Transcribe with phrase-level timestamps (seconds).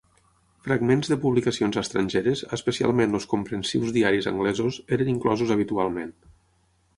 [0.67, 6.13] Fragments de publicacions estrangeres, especialment els comprensius diaris anglesos, eren inclosos habitualment.